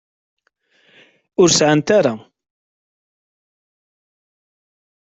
Ur 1.41 1.49
sεant 1.57 1.89
ara. 1.97 2.13